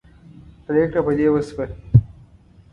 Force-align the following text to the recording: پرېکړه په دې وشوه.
پرېکړه 0.65 1.01
په 1.05 1.11
دې 1.17 1.27
وشوه. 1.31 1.65